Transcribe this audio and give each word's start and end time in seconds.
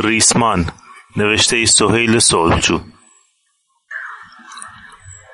ریسمان 0.00 0.66
نوشته 1.16 1.66
سهیل 1.66 2.18
صلحجو 2.18 2.80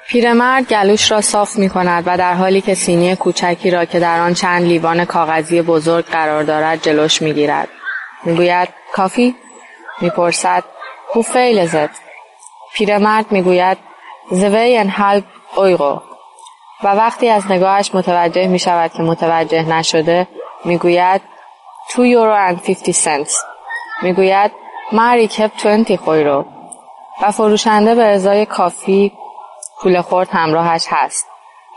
پیرمرد 0.08 0.68
گلوش 0.68 1.10
را 1.10 1.20
صاف 1.20 1.56
می 1.56 1.68
کند 1.68 2.04
و 2.06 2.16
در 2.16 2.34
حالی 2.34 2.60
که 2.60 2.74
سینی 2.74 3.16
کوچکی 3.16 3.70
را 3.70 3.84
که 3.84 4.00
در 4.00 4.20
آن 4.20 4.34
چند 4.34 4.62
لیوان 4.62 5.04
کاغذی 5.04 5.62
بزرگ 5.62 6.04
قرار 6.04 6.42
دارد 6.42 6.82
جلوش 6.82 7.22
می 7.22 7.32
گیرد. 7.32 7.68
می 8.24 8.36
گوید 8.36 8.68
کافی؟ 8.92 9.36
می 10.00 10.10
پرسد 10.10 10.64
هو 11.14 11.22
فیلزت؟ 11.22 11.90
پیرمرد 12.74 13.32
می 13.32 13.42
گوید 13.42 13.78
زوی 14.30 14.76
ان 14.76 14.88
هلب 14.88 15.24
اویغو 15.56 16.00
و 16.84 16.88
وقتی 16.88 17.28
از 17.28 17.50
نگاهش 17.50 17.90
متوجه 17.94 18.46
می 18.46 18.58
شود 18.58 18.92
که 18.92 19.02
متوجه 19.02 19.62
نشده 19.62 20.28
می 20.64 20.78
گوید 20.78 21.20
2 21.96 22.04
یورو 22.04 22.54
and 22.54 22.60
50 22.66 22.92
سنت 22.92 23.49
می 24.02 24.12
گوید 24.12 24.52
ماری 24.92 25.28
کپ 25.28 25.50
20 25.86 25.96
خویرو 25.96 26.44
و 27.22 27.30
فروشنده 27.30 27.94
به 27.94 28.04
ازای 28.04 28.46
کافی 28.46 29.12
پول 29.82 30.00
خورد 30.00 30.28
همراهش 30.32 30.86
هست. 30.90 31.26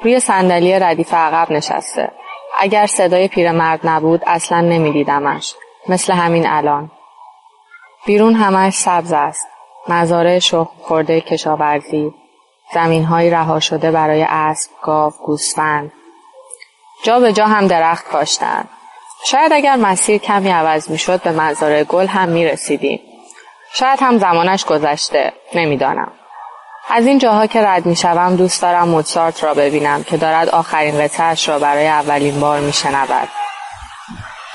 روی 0.03 0.19
صندلی 0.19 0.79
ردیف 0.79 1.13
عقب 1.13 1.51
نشسته. 1.51 2.11
اگر 2.59 2.85
صدای 2.85 3.27
پیرمرد 3.27 3.79
نبود 3.83 4.21
اصلا 4.27 4.61
نمیدیدمش. 4.61 5.55
مثل 5.89 6.13
همین 6.13 6.47
الان. 6.47 6.91
بیرون 8.05 8.33
همش 8.33 8.73
سبز 8.73 9.13
است. 9.13 9.47
مزارع 9.89 10.39
شخم 10.39 10.71
خورده 10.81 11.21
کشاورزی. 11.21 12.13
زمینهایی 12.73 13.29
رها 13.29 13.59
شده 13.59 13.91
برای 13.91 14.25
اسب، 14.29 14.71
گاو، 14.81 15.11
گوسفند. 15.25 15.91
جا 17.03 17.19
به 17.19 17.33
جا 17.33 17.45
هم 17.45 17.67
درخت 17.67 18.07
کاشتند. 18.07 18.69
شاید 19.25 19.53
اگر 19.53 19.75
مسیر 19.75 20.17
کمی 20.17 20.51
عوض 20.51 20.89
می‌شد 20.89 21.21
به 21.21 21.31
مزارع 21.31 21.83
گل 21.83 22.07
هم 22.07 22.29
می 22.29 22.45
رسیدیم. 22.45 22.99
شاید 23.73 23.99
هم 24.01 24.19
زمانش 24.19 24.65
گذشته. 24.65 25.33
نمی‌دانم. 25.55 26.11
از 26.89 27.05
این 27.05 27.17
جاها 27.17 27.47
که 27.47 27.61
رد 27.61 27.85
می 27.85 27.95
شوم 27.95 28.35
دوست 28.35 28.61
دارم 28.61 28.87
موتسارت 28.87 29.43
را 29.43 29.53
ببینم 29.53 30.03
که 30.03 30.17
دارد 30.17 30.49
آخرین 30.49 31.03
قطعش 31.03 31.49
را 31.49 31.59
برای 31.59 31.87
اولین 31.87 32.39
بار 32.39 32.59
می 32.59 32.73
شنود. 32.73 33.27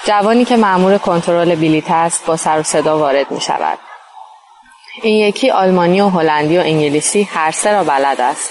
جوانی 0.04 0.44
که 0.44 0.56
معمور 0.56 0.98
کنترل 0.98 1.54
بلیت 1.54 1.90
است 1.90 2.26
با 2.26 2.36
سر 2.36 2.60
و 2.60 2.62
صدا 2.62 2.98
وارد 2.98 3.30
می 3.30 3.40
شود. 3.40 3.78
این 5.02 5.28
یکی 5.28 5.50
آلمانی 5.50 6.00
و 6.00 6.08
هلندی 6.08 6.58
و 6.58 6.60
انگلیسی 6.60 7.22
هر 7.22 7.50
سه 7.50 7.72
را 7.72 7.84
بلد 7.84 8.20
است. 8.20 8.50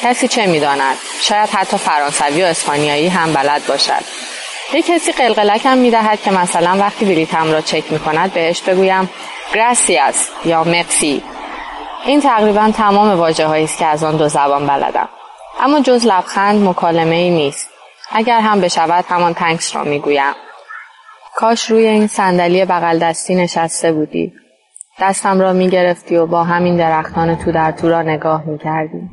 کسی 0.00 0.28
چه 0.28 0.46
می 0.46 0.60
داند؟ 0.60 0.96
شاید 1.20 1.50
حتی 1.50 1.76
فرانسوی 1.76 2.42
و 2.42 2.46
اسپانیایی 2.46 3.08
هم 3.08 3.32
بلد 3.32 3.66
باشد. 3.66 4.04
یک 4.72 4.86
کسی 4.86 5.12
قلقلکم 5.12 5.78
می 5.78 5.90
دهد 5.90 6.22
که 6.22 6.30
مثلا 6.30 6.76
وقتی 6.78 7.04
بلیتم 7.04 7.52
را 7.52 7.60
چک 7.60 7.92
می 7.92 7.98
کند 7.98 8.32
بهش 8.32 8.62
بگویم 8.62 9.10
گراسیاس 9.54 10.30
یا 10.44 10.64
مکسی 10.64 11.22
این 12.06 12.20
تقریبا 12.20 12.70
تمام 12.76 13.18
واجه 13.18 13.50
است 13.50 13.78
که 13.78 13.86
از 13.86 14.04
آن 14.04 14.16
دو 14.16 14.28
زبان 14.28 14.66
بلدم. 14.66 15.08
اما 15.60 15.80
جز 15.80 16.06
لبخند 16.06 16.68
مکالمه 16.68 17.14
ای 17.14 17.30
نیست. 17.30 17.70
اگر 18.12 18.40
هم 18.40 18.60
بشود 18.60 19.04
همان 19.08 19.34
تنکس 19.34 19.76
را 19.76 19.84
می‌گویم. 19.84 20.32
کاش 21.36 21.70
روی 21.70 21.86
این 21.86 22.06
صندلی 22.06 22.64
بغل 22.64 22.98
دستی 22.98 23.34
نشسته 23.34 23.92
بودی. 23.92 24.32
دستم 25.00 25.40
را 25.40 25.52
می‌گرفتی 25.52 26.16
و 26.16 26.26
با 26.26 26.44
همین 26.44 26.76
درختان 26.76 27.36
تو 27.36 27.52
در 27.52 27.72
تو 27.72 27.88
را 27.88 28.02
نگاه 28.02 28.44
می‌کردی. 28.44 29.10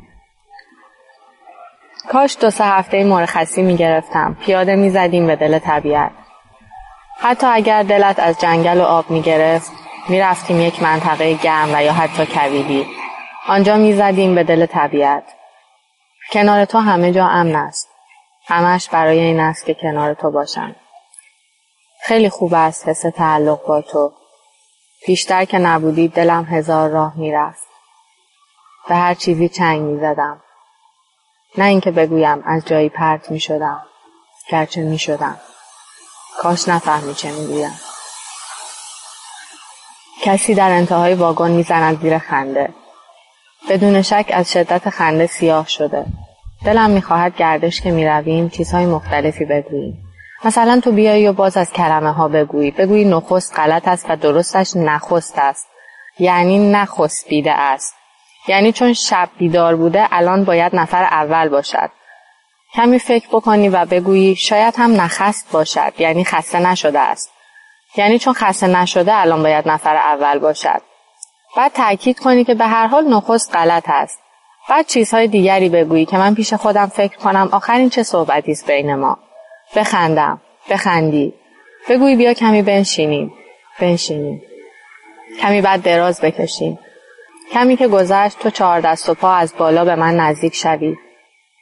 کاش 2.08 2.36
دو 2.40 2.50
سه 2.50 2.64
هفته 2.64 3.04
مرخصی 3.04 3.62
می‌گرفتم. 3.62 4.36
پیاده 4.40 4.76
می‌زدیم 4.76 5.26
به 5.26 5.36
دل 5.36 5.58
طبیعت. 5.58 6.10
حتی 7.18 7.46
اگر 7.46 7.82
دلت 7.82 8.18
از 8.18 8.40
جنگل 8.40 8.80
و 8.80 8.82
آب 8.82 9.10
می‌گرفت 9.10 9.72
می 10.08 10.20
رفتیم 10.20 10.60
یک 10.60 10.82
منطقه 10.82 11.34
گرم 11.34 11.74
و 11.74 11.82
یا 11.82 11.92
حتی 11.92 12.26
کویری. 12.26 12.86
آنجا 13.48 13.76
می 13.76 13.92
زدیم 13.92 14.34
به 14.34 14.44
دل 14.44 14.66
طبیعت. 14.66 15.24
کنار 16.32 16.64
تو 16.64 16.78
همه 16.78 17.12
جا 17.12 17.26
امن 17.26 17.56
است. 17.56 17.88
همش 18.46 18.88
برای 18.88 19.20
این 19.20 19.40
است 19.40 19.66
که 19.66 19.74
کنار 19.74 20.14
تو 20.14 20.30
باشم. 20.30 20.76
خیلی 22.04 22.28
خوب 22.28 22.54
است 22.54 22.88
حس 22.88 23.00
تعلق 23.00 23.66
با 23.66 23.82
تو. 23.82 24.12
پیشتر 25.06 25.44
که 25.44 25.58
نبودی 25.58 26.08
دلم 26.08 26.44
هزار 26.44 26.90
راه 26.90 27.12
می‌رفت. 27.16 27.66
به 28.88 28.94
هر 28.94 29.14
چیزی 29.14 29.48
چنگ 29.48 29.80
می 29.82 30.00
زدم. 30.00 30.40
نه 31.58 31.64
اینکه 31.64 31.90
بگویم 31.90 32.42
از 32.46 32.64
جایی 32.66 32.88
پرت 32.88 33.30
می 33.30 33.40
شدم. 33.40 33.82
گرچه 34.50 34.82
می 34.82 34.98
شدم. 34.98 35.40
کاش 36.38 36.68
نفهمی 36.68 37.14
چه 37.14 37.32
می 37.32 37.46
گویم. 37.46 37.80
کسی 40.22 40.54
در 40.54 40.70
انتهای 40.70 41.14
واگن 41.14 41.50
می‌زند 41.50 42.00
زیر 42.00 42.18
خنده. 42.18 42.74
بدون 43.70 44.02
شک 44.02 44.30
از 44.32 44.52
شدت 44.52 44.90
خنده 44.90 45.26
سیاه 45.26 45.68
شده. 45.68 46.06
دلم 46.64 46.90
می‌خواهد 46.90 47.36
گردش 47.36 47.80
که 47.80 47.90
می‌رویم 47.90 48.48
چیزهای 48.48 48.86
مختلفی 48.86 49.44
بگوییم. 49.44 49.98
مثلا 50.44 50.80
تو 50.80 50.92
بیایی 50.92 51.28
و 51.28 51.32
باز 51.32 51.56
از 51.56 51.72
کلمه 51.72 52.12
ها 52.12 52.28
بگویی. 52.28 52.70
بگویی 52.70 53.04
نخست 53.04 53.58
غلط 53.58 53.88
است 53.88 54.06
و 54.08 54.16
درستش 54.16 54.76
نخست 54.76 55.38
است. 55.38 55.66
یعنی 56.18 56.72
نخست 56.72 57.28
بیده 57.28 57.52
است. 57.52 57.94
یعنی 58.48 58.72
چون 58.72 58.92
شب 58.92 59.28
بیدار 59.38 59.76
بوده 59.76 60.08
الان 60.10 60.44
باید 60.44 60.76
نفر 60.76 61.04
اول 61.04 61.48
باشد. 61.48 61.90
کمی 62.74 62.98
فکر 62.98 63.28
بکنی 63.28 63.68
و 63.68 63.84
بگویی 63.84 64.36
شاید 64.36 64.74
هم 64.76 65.00
نخست 65.00 65.52
باشد. 65.52 65.92
یعنی 65.98 66.24
خسته 66.24 66.58
نشده 66.58 67.00
است. 67.00 67.32
یعنی 67.96 68.18
چون 68.18 68.32
خسته 68.32 68.66
نشده 68.66 69.14
الان 69.14 69.42
باید 69.42 69.68
نفر 69.68 69.96
اول 69.96 70.38
باشد. 70.38 70.82
بعد 71.56 71.72
تاکید 71.72 72.18
کنی 72.18 72.44
که 72.44 72.54
به 72.54 72.66
هر 72.66 72.86
حال 72.86 73.08
نخست 73.08 73.56
غلط 73.56 73.84
است. 73.86 74.18
بعد 74.68 74.86
چیزهای 74.86 75.28
دیگری 75.28 75.68
بگویی 75.68 76.06
که 76.06 76.18
من 76.18 76.34
پیش 76.34 76.54
خودم 76.54 76.86
فکر 76.86 77.16
کنم 77.16 77.48
آخرین 77.52 77.90
چه 77.90 78.02
صحبتی 78.02 78.52
است 78.52 78.66
بین 78.66 78.94
ما. 78.94 79.18
بخندم. 79.76 80.40
بخندی. 80.70 81.34
بگویی 81.88 82.16
بیا 82.16 82.34
کمی 82.34 82.62
بنشینیم. 82.62 83.34
بنشینیم. 83.80 84.42
کمی 85.40 85.60
بعد 85.60 85.82
دراز 85.82 86.20
بکشیم. 86.20 86.78
کمی 87.52 87.76
که 87.76 87.88
گذشت 87.88 88.38
تو 88.38 88.50
چهار 88.50 88.80
دست 88.80 89.08
و 89.08 89.14
پا 89.14 89.32
از 89.32 89.54
بالا 89.58 89.84
به 89.84 89.96
من 89.96 90.16
نزدیک 90.16 90.54
شوی. 90.54 90.96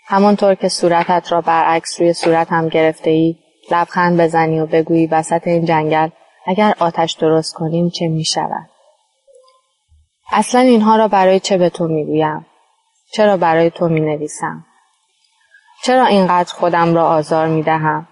همانطور 0.07 0.55
که 0.55 0.69
صورتت 0.69 1.33
را 1.33 1.41
برعکس 1.41 2.01
روی 2.01 2.13
صورتم 2.13 2.69
گرفته 2.69 3.11
ای 3.11 3.37
لبخند 3.71 4.21
بزنی 4.21 4.61
و 4.61 4.67
بگویی 4.67 5.07
وسط 5.07 5.47
این 5.47 5.65
جنگل 5.65 6.09
اگر 6.47 6.75
آتش 6.79 7.13
درست 7.13 7.55
کنیم 7.55 7.91
چه 7.91 8.09
می 8.09 8.25
شود؟ 8.25 8.71
اصلا 10.33 10.61
اینها 10.61 10.97
را 10.97 11.09
برای 11.09 11.41
چه 11.41 11.59
به 11.59 11.71
تو 11.71 11.89
می 11.89 12.05
گویم؟ 12.05 12.47
چرا 13.13 13.37
برای 13.37 13.71
تو 13.71 13.89
می 13.89 14.01
نویسم؟ 14.01 14.65
چرا 15.85 16.07
اینقدر 16.07 16.55
خودم 16.55 16.95
را 16.95 17.09
آزار 17.09 17.47
می 17.47 17.63
دهم؟ 17.63 18.09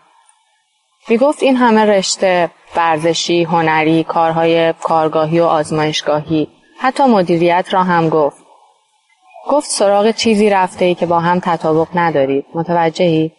می 1.09 1.19
گفت 1.19 1.43
این 1.43 1.57
همه 1.57 1.85
رشته 1.85 2.51
ورزشی، 2.77 3.45
هنری، 3.45 4.05
کارهای 4.05 4.73
کارگاهی 4.73 5.41
و 5.41 5.45
آزمایشگاهی 5.45 6.58
حتی 6.81 7.05
مدیریت 7.05 7.67
را 7.71 7.83
هم 7.83 8.09
گفت. 8.09 8.43
گفت 9.49 9.71
سراغ 9.71 10.11
چیزی 10.11 10.51
رفته 10.51 10.85
ای 10.85 10.95
که 10.95 11.07
با 11.07 11.21
هم 11.21 11.41
تطابق 11.41 11.89
ندارید. 11.95 12.45
متوجهی؟ 12.55 13.33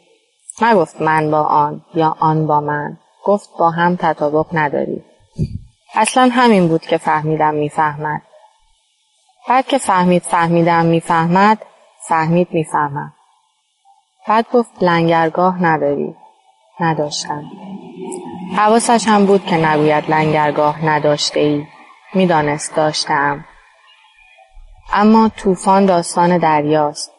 نگفت 0.62 1.02
من 1.02 1.32
با 1.32 1.44
آن 1.44 1.82
یا 1.94 2.16
آن 2.20 2.48
با 2.48 2.62
من. 2.62 2.98
گفت 3.26 3.50
با 3.60 3.70
هم 3.70 3.96
تطابق 3.96 4.46
نداری. 4.54 5.04
اصلا 5.96 6.30
همین 6.32 6.68
بود 6.68 6.82
که 6.82 6.98
فهمیدم 6.98 7.54
می‌فهمد. 7.54 8.22
بعد 9.50 9.68
که 9.68 9.78
فهمید 9.78 10.22
فهمیدم 10.22 10.86
می‌فهمد 10.86 11.58
فهمید 12.08 12.48
می‌فهمم. 12.52 13.14
بعد 14.28 14.46
گفت 14.54 14.84
لنگرگاه 14.84 15.64
نداری. 15.64 16.16
نداشتم. 16.80 17.44
حواسش 18.58 19.08
هم 19.08 19.26
بود 19.26 19.46
که 19.46 19.56
نگوید 19.56 20.12
لنگرگاه 20.12 20.86
نداشته 20.86 21.40
ای. 21.40 21.68
می‌دانست 22.14 22.76
داشتم. 22.76 23.46
اما 24.94 25.30
طوفان 25.30 25.86
داستان 25.86 26.38
دریاست. 26.38 27.12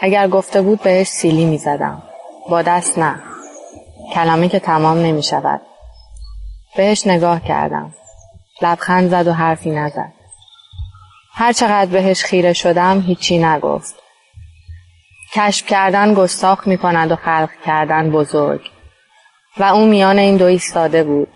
اگر 0.00 0.28
گفته 0.28 0.62
بود 0.62 0.82
بهش 0.82 1.06
سیلی 1.06 1.44
می‌زدم. 1.44 2.02
با 2.48 2.62
دست 2.62 2.98
نه. 2.98 3.22
کلمه 4.14 4.48
که 4.48 4.58
تمام 4.58 4.98
نمی 4.98 5.22
شود. 5.22 5.60
بهش 6.76 7.06
نگاه 7.06 7.40
کردم. 7.40 7.94
لبخند 8.62 9.10
زد 9.10 9.28
و 9.28 9.32
حرفی 9.32 9.70
نزد. 9.70 10.12
هر 11.32 11.52
چقدر 11.52 11.90
بهش 11.90 12.24
خیره 12.24 12.52
شدم 12.52 13.00
هیچی 13.00 13.38
نگفت. 13.38 13.94
کشف 15.34 15.66
کردن 15.66 16.14
گستاخ 16.14 16.66
می 16.66 16.78
کند 16.78 17.12
و 17.12 17.16
خلق 17.16 17.50
کردن 17.66 18.10
بزرگ. 18.10 18.60
و 19.58 19.64
او 19.64 19.86
میان 19.86 20.18
این 20.18 20.36
دو 20.36 20.44
ایستاده 20.44 21.04
بود. 21.04 21.28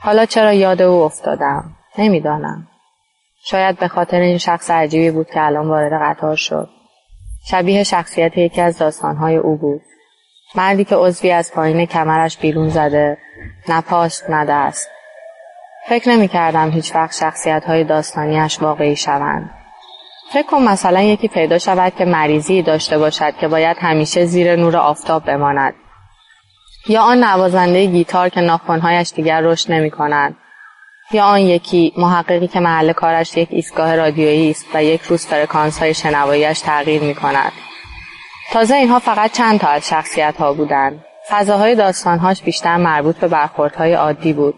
حالا 0.00 0.26
چرا 0.26 0.52
یاد 0.52 0.82
او 0.82 1.02
افتادم؟ 1.02 1.76
نمی‌دانم. 1.98 2.68
شاید 3.44 3.78
به 3.78 3.88
خاطر 3.88 4.20
این 4.20 4.38
شخص 4.38 4.70
عجیبی 4.70 5.10
بود 5.10 5.26
که 5.30 5.42
الان 5.42 5.68
وارد 5.68 5.92
قطار 6.02 6.36
شد. 6.36 6.68
شبیه 7.50 7.82
شخصیت 7.82 8.38
یکی 8.38 8.60
از 8.60 8.78
داستانهای 8.78 9.36
او 9.36 9.56
بود. 9.56 9.82
مردی 10.54 10.84
که 10.84 10.96
عضوی 10.96 11.30
از 11.30 11.52
پایین 11.52 11.86
کمرش 11.86 12.38
بیرون 12.38 12.68
زده 12.68 13.18
نه 13.68 13.80
پاست 13.80 14.24
فکر 15.88 16.08
نمی 16.08 16.28
کردم 16.28 16.70
هیچ 16.70 16.94
وقت 16.94 17.14
شخصیت 17.14 17.64
های 17.64 17.84
داستانیش 17.84 18.62
واقعی 18.62 18.96
شوند. 18.96 19.50
فکر 20.32 20.46
کن 20.46 20.62
مثلا 20.62 21.02
یکی 21.02 21.28
پیدا 21.28 21.58
شود 21.58 21.94
که 21.94 22.04
مریضی 22.04 22.62
داشته 22.62 22.98
باشد 22.98 23.36
که 23.36 23.48
باید 23.48 23.76
همیشه 23.80 24.24
زیر 24.24 24.56
نور 24.56 24.76
آفتاب 24.76 25.24
بماند. 25.24 25.74
یا 26.88 27.02
آن 27.02 27.24
نوازنده 27.24 27.86
گیتار 27.86 28.28
که 28.28 28.40
ناخونهایش 28.40 29.12
دیگر 29.12 29.40
رشد 29.40 29.72
نمی 29.72 29.90
کنند. 29.90 30.36
یا 31.12 31.24
آن 31.24 31.40
یکی 31.40 31.92
محققی 31.96 32.46
که 32.46 32.60
محل 32.60 32.92
کارش 32.92 33.36
یک 33.36 33.48
ایستگاه 33.50 33.96
رادیویی 33.96 34.50
است 34.50 34.66
و 34.74 34.84
یک 34.84 35.02
روز 35.02 35.26
فرکانس 35.26 35.78
های 35.78 35.94
شنواییش 35.94 36.60
تغییر 36.60 37.02
می 37.02 37.14
کند. 37.14 37.52
تازه 38.52 38.74
اینها 38.74 38.98
فقط 38.98 39.32
چند 39.32 39.60
تا 39.60 39.68
از 39.68 39.88
شخصیت 39.88 40.36
ها 40.36 40.52
بودند. 40.52 41.04
فضاهای 41.28 41.74
داستانهاش 41.74 42.42
بیشتر 42.42 42.76
مربوط 42.76 43.16
به 43.16 43.28
برخوردهای 43.28 43.94
عادی 43.94 44.32
بود. 44.32 44.54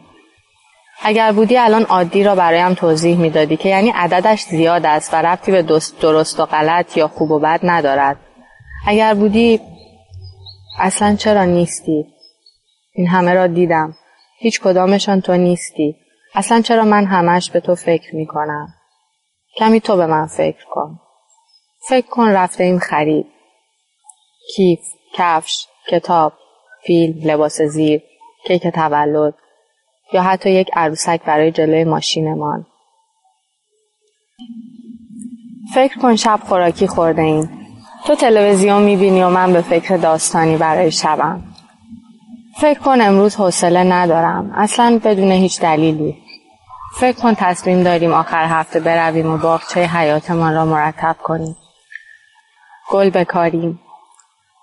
اگر 1.03 1.33
بودی 1.33 1.59
الان 1.59 1.83
عادی 1.83 2.25
را 2.25 2.35
برایم 2.35 2.75
توضیح 2.75 3.19
می‌دادی 3.19 3.57
که 3.57 3.69
یعنی 3.69 3.91
عددش 3.91 4.43
زیاد 4.43 4.87
است 4.87 5.15
و 5.15 5.17
ربطی 5.17 5.53
به 5.53 5.63
درست 6.01 6.41
و 6.41 6.47
غلط 6.47 6.97
یا 6.97 7.09
خوب 7.09 7.31
و 7.31 7.39
بد 7.39 7.61
ندارد. 7.63 8.17
اگر 8.87 9.15
بودی 9.15 9.61
اصلا 10.79 11.17
چرا 11.17 11.45
نیستی؟ 11.45 12.07
این 12.95 13.07
همه 13.07 13.35
را 13.35 13.47
دیدم. 13.47 13.95
هیچ 14.39 14.61
کدامشان 14.61 15.21
تو 15.21 15.37
نیستی. 15.37 15.97
اصلا 16.35 16.61
چرا 16.61 16.85
من 16.85 17.05
همش 17.05 17.51
به 17.51 17.61
تو 17.61 17.75
فکر 17.75 18.17
می 18.17 18.27
کنم؟ 18.27 18.75
کمی 19.57 19.81
تو 19.81 19.97
به 19.97 20.07
من 20.07 20.27
فکر 20.27 20.65
کن. 20.71 21.01
فکر 21.89 22.07
کن 22.07 22.29
رفته 22.29 22.65
این 22.65 22.79
خرید. 22.79 23.27
کیف، 24.57 24.81
کفش، 25.15 25.67
کتاب، 25.89 26.33
فیلم، 26.87 27.31
لباس 27.31 27.63
زیر، 27.63 28.03
کیک 28.47 28.67
تولد 28.67 29.35
یا 30.13 30.23
حتی 30.23 30.51
یک 30.51 30.71
عروسک 30.73 31.23
برای 31.25 31.53
جلوی 31.53 31.85
ماشینمان. 31.85 32.67
فکر 35.75 35.99
کن 35.99 36.17
شب 36.17 36.41
خوراکی 36.45 36.87
خورده 36.87 37.23
این. 37.23 37.49
تو 38.07 38.15
تلویزیون 38.15 38.83
می‌بینی 38.83 39.23
و 39.23 39.29
من 39.29 39.53
به 39.53 39.63
فکر 39.63 39.97
داستانی 39.97 40.57
برای 40.57 40.91
شبم. 40.91 41.43
فکر 42.61 42.79
کن 42.79 43.01
امروز 43.01 43.37
حوصله 43.37 43.85
ندارم. 43.85 44.53
اصلا 44.55 45.01
بدون 45.05 45.33
هیچ 45.33 45.61
دلیلی. 45.61 46.17
فکر 46.97 47.21
کن 47.21 47.35
تصمیم 47.35 47.83
داریم 47.83 48.13
آخر 48.13 48.45
هفته 48.45 48.81
برویم 48.81 49.35
و 49.35 49.39
باغچه 49.39 49.81
حیاتمان 49.81 50.55
را 50.55 50.65
مرتب 50.65 51.17
کنیم. 51.23 51.57
گل 52.91 53.11
بکاریم. 53.11 53.81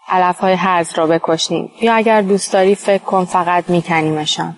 علف 0.07 0.39
های 0.39 0.53
هرز 0.53 0.93
را 0.93 1.07
بکشیم. 1.07 1.71
یا 1.81 1.93
اگر 1.95 2.21
دوست 2.21 2.53
داری 2.53 2.75
فکر 2.75 3.03
کن 3.03 3.25
فقط 3.25 3.69
میکنیمشان. 3.69 4.55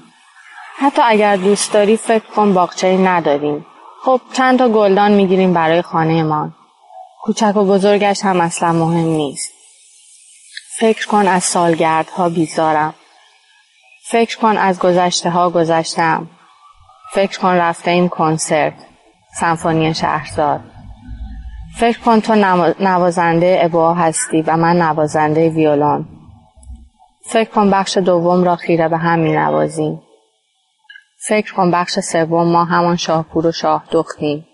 حتی 0.78 1.02
اگر 1.06 1.36
دوست 1.36 1.74
داری 1.74 1.98
فکر 1.98 2.26
کن 2.36 2.54
باغچه 2.54 2.98
نداریم. 2.98 3.66
خب 4.04 4.22
چند 4.34 4.60
تا 4.60 4.70
گلدان 4.70 5.12
می‌گیریم 5.12 5.54
برای 5.54 5.82
خانهمان. 5.82 6.56
کوچک 7.22 7.54
و 7.56 7.66
بزرگش 7.66 8.26
هم 8.26 8.42
اصلا 8.42 8.74
مهم 8.74 9.08
نیست. 9.08 9.52
فکر 10.80 11.08
کن 11.08 11.28
از 11.28 11.44
سالگردها 11.44 12.30
بیزارم. 12.30 12.94
فکر 14.12 14.38
کن 14.38 14.58
از 14.58 14.80
گذشته 14.80 15.30
ها 15.30 15.50
گذشتم. 15.50 16.30
فکر 17.14 17.40
کن 17.40 17.50
رفته 17.50 17.92
این 17.92 18.10
کنسرت. 18.10 18.74
سمفونی 19.40 19.94
شهرزاد. 19.94 20.62
فکر 21.78 22.00
کن 22.00 22.20
تو 22.20 22.36
نوازنده 22.80 23.60
ابوا 23.62 23.94
هستی 23.94 24.42
و 24.42 24.58
من 24.58 24.82
نوازنده 24.82 25.50
ویولون. 25.50 26.08
فکر 27.26 27.50
کن 27.50 27.70
بخش 27.70 27.98
دوم 27.98 28.44
را 28.44 28.56
خیره 28.56 28.88
به 28.88 28.98
هم 28.98 29.20
می 29.20 29.32
نوازیم. 29.32 30.02
فکر 31.28 31.54
کن 31.54 31.72
بخش 31.72 32.00
سوم 32.00 32.52
ما 32.52 32.64
همان 32.66 32.96
شاهپور 32.96 33.48
و 33.48 33.52
شاه 33.52 33.84
دختیم. 33.92 34.48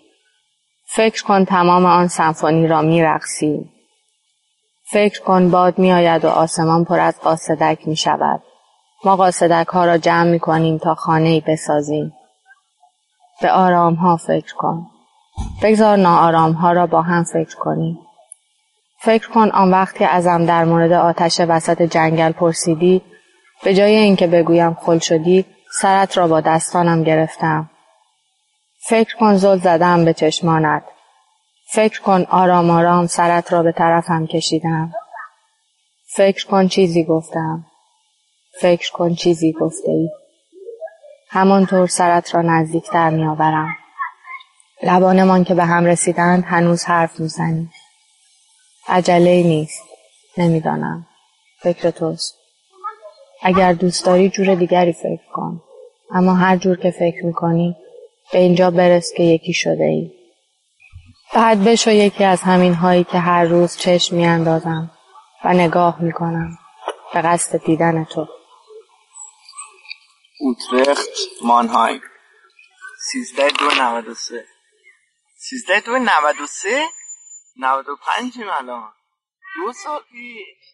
فکر 0.95 1.23
کن 1.23 1.45
تمام 1.45 1.85
آن 1.85 2.07
سمفونی 2.07 2.67
را 2.67 2.81
می 2.81 3.01
رقصیم. 3.01 3.69
فکر 4.91 5.21
کن 5.21 5.51
باد 5.51 5.79
می 5.79 5.93
آید 5.93 6.25
و 6.25 6.29
آسمان 6.29 6.85
پر 6.85 6.99
از 6.99 7.19
قاصدک 7.19 7.87
می 7.87 7.95
شود. 7.95 8.41
ما 9.05 9.15
قاصدک 9.15 9.67
ها 9.67 9.85
را 9.85 9.97
جمع 9.97 10.29
می 10.31 10.39
کنیم 10.39 10.77
تا 10.77 10.95
خانه 10.95 11.29
ای 11.29 11.43
بسازیم. 11.47 12.13
به 13.41 13.51
آرام 13.51 13.93
ها 13.93 14.17
فکر 14.17 14.55
کن. 14.55 14.87
بگذار 15.63 15.97
ناآرام 15.97 16.51
ها 16.51 16.71
را 16.71 16.87
با 16.87 17.01
هم 17.01 17.23
فکر 17.23 17.55
کنیم. 17.55 17.99
فکر 19.01 19.29
کن 19.29 19.49
آن 19.49 19.71
وقتی 19.71 20.05
ازم 20.05 20.45
در 20.45 20.65
مورد 20.65 20.91
آتش 20.91 21.41
وسط 21.47 21.81
جنگل 21.81 22.31
پرسیدی 22.31 23.01
به 23.63 23.73
جای 23.73 23.95
اینکه 23.95 24.27
بگویم 24.27 24.73
خل 24.73 24.99
شدی 24.99 25.45
سرت 25.81 26.17
را 26.17 26.27
با 26.27 26.41
دستانم 26.41 27.03
گرفتم. 27.03 27.69
فکر 28.89 29.17
کن 29.17 29.35
زل 29.35 29.57
زدم 29.57 30.05
به 30.05 30.13
چشمانت. 30.13 30.83
فکر 31.73 32.01
کن 32.01 32.25
آرام 32.29 32.69
آرام 32.69 33.07
سرت 33.07 33.53
را 33.53 33.63
به 33.63 33.71
طرفم 33.71 34.25
کشیدم. 34.25 34.91
فکر 36.15 36.47
کن 36.47 36.67
چیزی 36.67 37.03
گفتم. 37.03 37.65
فکر 38.61 38.91
کن 38.91 39.15
چیزی 39.15 39.51
گفته 39.51 39.91
ای. 39.91 40.09
همانطور 41.29 41.87
سرت 41.87 42.35
را 42.35 42.41
نزدیکتر 42.41 43.09
می 43.09 43.25
آورم. 43.25 43.75
لبانمان 44.83 45.43
که 45.43 45.53
به 45.53 45.65
هم 45.65 45.85
رسیدند 45.85 46.43
هنوز 46.47 46.85
حرف 46.85 47.19
می‌زنی. 47.19 47.69
عجله 48.87 49.43
نیست. 49.43 49.83
نمی‌دانم. 50.37 51.07
فکر 51.61 51.89
توست. 51.89 52.37
اگر 53.41 53.73
دوست 53.73 54.05
داری 54.05 54.29
جور 54.29 54.55
دیگری 54.55 54.93
فکر 54.93 55.31
کن. 55.33 55.61
اما 56.11 56.33
هر 56.33 56.57
جور 56.57 56.77
که 56.77 56.91
فکر 56.91 57.25
می‌کنی 57.25 57.75
به 58.31 58.39
اینجا 58.39 58.71
برس 58.71 59.13
که 59.17 59.23
یکی 59.23 59.53
شده 59.53 59.83
ای. 59.83 60.11
بعد 61.35 61.63
بشو 61.63 61.91
یکی 61.91 62.23
از 62.23 62.41
همین 62.41 62.73
هایی 62.73 63.03
که 63.03 63.17
هر 63.17 63.43
روز 63.43 63.77
چشم 63.77 64.15
میاندازم 64.15 64.91
و 65.45 65.53
نگاه 65.53 66.01
می‌کنم 66.01 66.57
به 67.13 67.21
قصد 67.21 67.63
دیدن 67.65 68.03
تو. 68.03 68.27
اوترخت 70.39 71.09
مانهایم. 71.41 72.01
سیزده 73.11 73.49
دو 73.49 73.71
نود 73.71 74.07
و 74.07 74.13
سه. 74.13 74.47
سیزده 75.37 75.79
دو 75.79 75.99
و 76.41 76.47
سه؟ 76.47 76.87
نود 77.57 77.89
و 77.89 77.95
پنجیم 77.95 78.49
الان 78.49 78.93
دو 79.55 79.73
سال 79.73 80.03
پیش. 80.11 80.72